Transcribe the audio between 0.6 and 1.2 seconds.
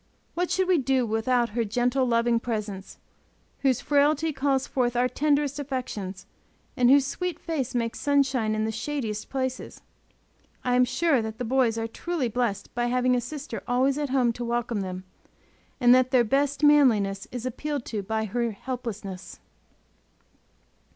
we do